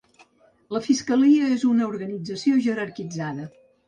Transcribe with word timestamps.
La 0.75 0.79
fiscalia 0.85 1.49
és 1.57 1.65
una 1.71 1.89
organització 1.89 2.57
jerarquitzada. 2.69 3.47